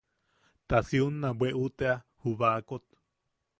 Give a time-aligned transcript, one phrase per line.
[0.67, 2.83] Ta si unna bweʼu tea ju bakot.